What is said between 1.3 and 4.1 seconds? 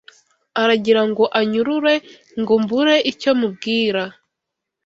anyurure Ngo mbure icyo mubwira